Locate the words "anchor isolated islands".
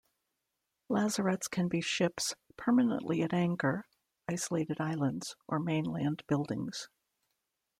3.35-5.35